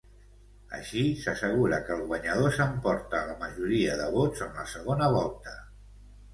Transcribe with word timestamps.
Així 0.77 1.03
s'assegura 1.25 1.79
que 1.89 1.93
el 1.97 2.01
guanyador 2.13 2.57
s'emporta 2.57 3.21
la 3.29 3.37
majoria 3.45 4.01
de 4.03 4.11
vots 4.19 4.45
en 4.51 4.59
la 4.63 4.69
segona 4.77 5.15
volta. 5.21 5.59